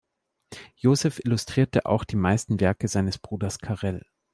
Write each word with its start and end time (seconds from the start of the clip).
Josef 0.77 1.19
illustrierte 1.23 1.85
auch 1.85 2.05
die 2.05 2.15
meisten 2.15 2.59
Werke 2.59 2.87
seines 2.87 3.19
Bruders 3.19 3.59
Karel. 3.59 4.03